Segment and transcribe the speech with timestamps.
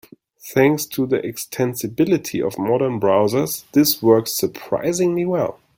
[0.51, 5.59] Thanks to the extensibility of modern browsers, this works surprisingly well.